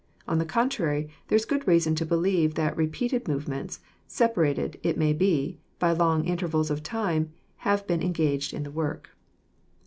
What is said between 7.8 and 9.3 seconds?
been engaged in the work.